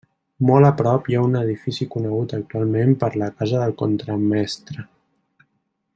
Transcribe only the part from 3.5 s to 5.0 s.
del contramestre.